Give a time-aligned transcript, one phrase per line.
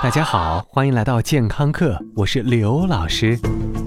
[0.00, 3.36] 大家好，欢迎来到健康课，我是刘老师。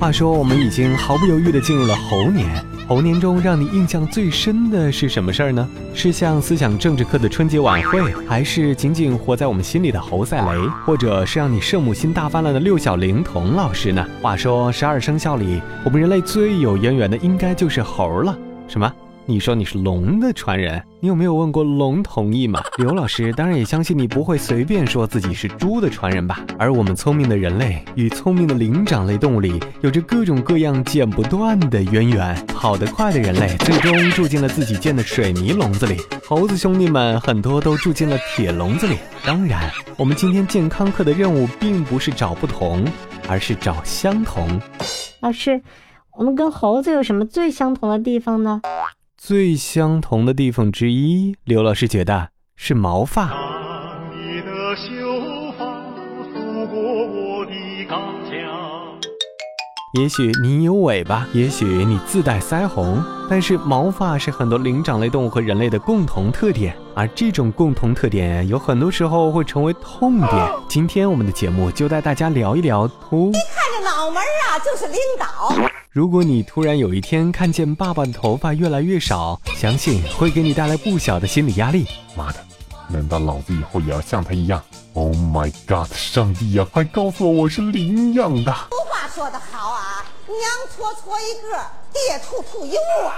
[0.00, 2.48] 话说，我们已经毫不犹豫地进入了猴年。
[2.88, 5.68] 猴年中，让你印象最深的是什么事儿呢？
[5.92, 14.02] 是像思想政治课的春节晚会，还是仅仅活在我们心里的侯赛雷，或者是让你圣母心大泛滥的六小龄童老师呢？
[14.22, 18.34] 话说，十二生肖里，我们人类最有渊源的，应该就是猴了。
[18.66, 18.90] 什么？
[19.30, 22.62] 你说你是龙的传人，你有没有问过龙同意吗？
[22.80, 26.42] 刘老师当然也相信你不会随便说自己是猪的传人吧。
[26.58, 32.34] 而我们聪明的人类与聪明的灵长类动物里，有着各种各样剪不断的渊源。
[32.46, 38.96] 跑得快的人类最终住进了自己建的水泥笼子里，猴子兄弟们很多都住进了铁笼子里。
[39.26, 42.82] 当然，我们今天健康课的任务并不是找不同，
[43.28, 44.58] 而是找相同。
[45.20, 45.60] 老师，
[46.16, 48.62] 我们跟猴子有什么最相同的地方呢？
[49.18, 53.28] 最相同的地方之一，刘老师觉得是毛发。
[59.94, 70.52] 也许你有尾巴，也许你自带腮红，但是毛发是很多灵长类动物和人类的共同特点，而这种共同特点有很多时候会成为痛点。
[70.68, 73.32] 今天我们的节目就带大家聊一聊秃。
[73.88, 75.54] 脑门啊，就是领导。
[75.90, 81.86] 如果你突然有一天看见爸爸的头发越来越少，相信会给你带来不小的心理压力。
[82.14, 82.38] 妈的，
[82.86, 85.90] 难道老子以后也要像他一样？Oh my god！
[85.94, 88.54] 上帝呀，快告诉我我是领养的。
[88.68, 90.38] 俗话说得好啊，娘
[90.76, 91.58] 搓搓一个，
[91.90, 93.12] 爹吐吐一窝。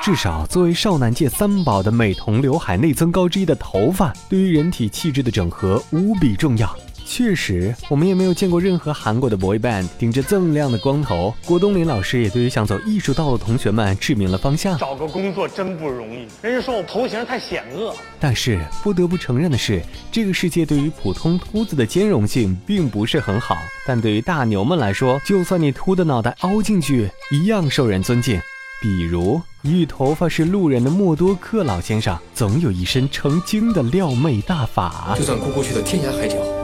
[0.00, 6.74] 至少作为少男界三宝的美瞳刘海内增高之一的头发，对于人体气质的整合无比重要。
[7.04, 11.34] 确实，我们也没有见过任何韩国的 boy band 顶着锃亮的光头。
[11.44, 14.78] 郭冬临老师也对于想走艺术道路的同学们指明了方向。
[14.78, 17.94] 找个工作真不容易，人家说我头型太险恶。
[18.18, 23.56] 但是不得不承认的是，这个世界对于普通秃子的兼容性并不是很好。
[23.86, 28.40] 但对于大牛们来说，就算你秃的脑袋凹进去，一样受人尊敬。
[28.80, 35.14] 比如，与头发是路人的默多克老先生，总有一身成精的撩妹大法。
[35.16, 36.61] 就算哭过去的天涯海角。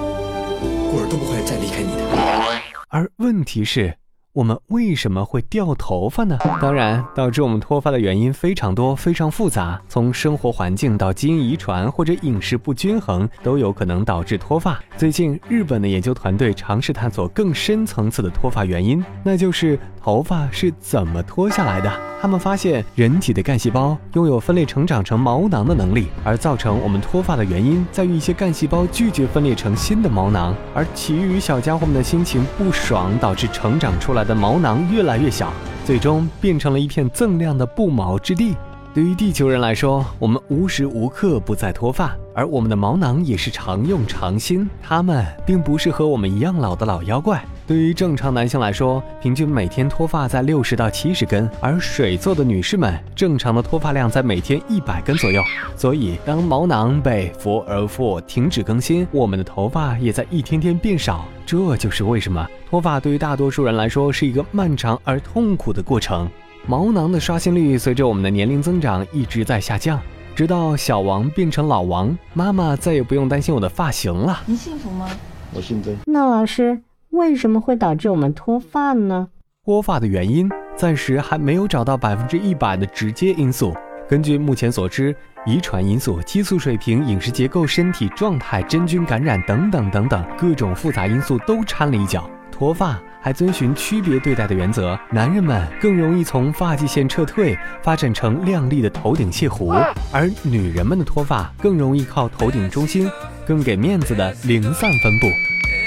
[0.91, 2.03] 孤儿都不会再离开你的。
[2.89, 3.95] 而问题是，
[4.39, 6.39] 我们为什么会掉头发呢？
[6.63, 9.81] 当然，导致我们脱发的原因非常多，非常复杂。
[9.89, 14.79] 从生活环境到基因遗传或者饮食不均衡，都有可能导致脱发。
[14.97, 21.93] 最近，日本的研究团队尝试探索更深层次的脱发原因，那就是头发是怎么脱下来的。
[22.21, 35.51] 他们发现，人体的干细胞拥有分裂成长成毛囊的能力，而造成我们脱发的原因在于一些干细胞拒绝分裂成新的毛囊，而其余小家伙们的心情不爽，导致成长出来的毛囊越来越小，
[35.87, 38.55] 最终变成了一片锃亮的不毛之地。
[38.93, 47.43] 对于地球人来说，我们无时无刻不在脱发，而我们的毛囊也是常用常新，它们并不是和我们一样老的老妖怪。
[47.69, 55.43] 对于正常男性来说，平均每天脱发在六十到七十根，而水做的女士们正常的脱发量在每天一百根左右。
[55.77, 61.27] 所以，当毛囊被 for a for 停止更新，我们的头发也在一天天变少。
[61.45, 66.27] 这就是为什么脱发对于大多数人来说是一个漫长而痛苦的过程。
[66.67, 70.01] 毛囊的刷新率随着我们的年龄增长一直在下降，
[70.35, 74.41] 直到小王变成老王，妈妈再也不用担心我的发型了。
[74.47, 75.07] 你幸福吗？
[75.53, 75.95] 我姓曾。
[76.07, 76.81] 那老师。
[77.11, 79.29] 为什么会导致我们脱发呢？
[79.65, 83.75] 脱发的原因暂时还没有找到百分之一百的直接因素。
[84.09, 85.15] 根据目前所知，
[85.45, 92.29] 遗传因素、激素水平、饮食结构、身体状态、真菌感染等等等等各种复杂因素都掺了一脚。
[92.51, 99.73] 脱发还遵循区别对待的原则，男人们更容易从发际线撤退发展成亮丽的头顶蟹弧，
[100.13, 103.11] 而女人们的脱发更容易靠头顶中心
[103.47, 105.27] 更给面子的零散分布。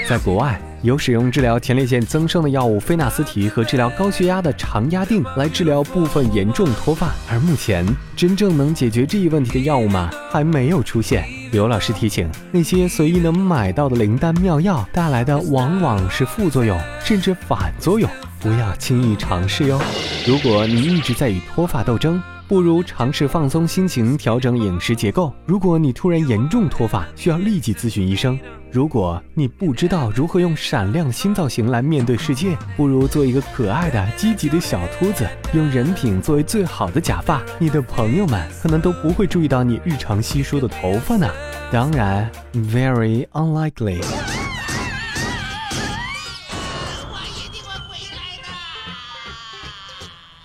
[0.08, 0.62] 在国外。
[0.84, 11.24] 有使用治疗前列腺增生的药物菲纳斯提和治疗高血压的常压定来治疗部分严重脱发，而目前真正能解决这一问题的药物嘛还没有出现。
[11.51, 19.80] 刘老师提醒，那些随意能买到的灵丹妙药带来的往往是副作用，甚至反作用，不要轻易尝试哟。
[20.25, 22.19] 如果你一直在与脱发斗争，
[22.51, 25.33] 不如尝试放松心情，调整饮食结构。
[25.45, 28.38] 如果你突然严重脱发，需要立即咨询医生。
[28.69, 37.42] 如果你不知道如何用闪亮新造型来面对世界，不如做一个可爱的、积极的小秃子，用人品作为最好的假发。
[37.57, 41.30] 你的朋友们可能都不会注意到你日常稀疏的头发呢。
[41.71, 44.01] 当然，very unlikely。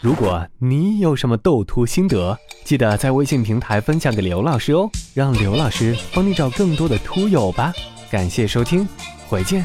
[0.06, 2.38] 如果你有什么斗图心得？
[2.62, 7.72] 记得在微信平台分享给刘老师哦，让刘老师帮你找更多的秃友吧。
[8.08, 8.86] 感谢收听，
[9.28, 9.64] 回见。